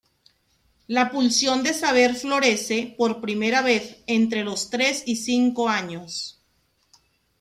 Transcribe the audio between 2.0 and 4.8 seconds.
florece por primera vez entre los